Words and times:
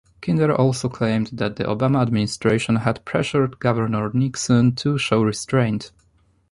Kinder 0.19 0.51
also 0.51 0.89
claimed 0.89 1.27
that 1.27 1.57
the 1.57 1.63
Obama 1.65 2.01
administration 2.01 2.77
had 2.77 3.05
pressured 3.05 3.59
Governor 3.59 4.09
Nixon 4.11 4.73
to 4.77 4.97
show 4.97 5.21
restraint. 5.21 5.91